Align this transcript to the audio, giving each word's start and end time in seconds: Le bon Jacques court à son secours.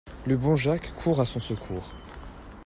Le 0.25 0.35
bon 0.35 0.55
Jacques 0.55 0.91
court 0.95 1.21
à 1.21 1.25
son 1.25 1.39
secours. 1.39 1.91